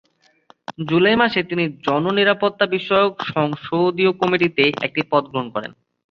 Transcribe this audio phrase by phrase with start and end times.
[0.87, 5.71] জুলাই মাসে তিনি জননিরাপত্তা বিষয়ক সংসদীয় কমিটিতে একটি পদ গ্রহণ করেন।